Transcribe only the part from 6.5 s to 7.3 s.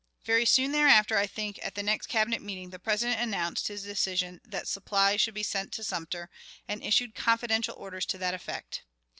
and issued